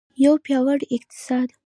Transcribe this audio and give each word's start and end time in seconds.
یو 0.23 0.33
پیاوړی 0.45 0.85
اقتصاد. 0.95 1.47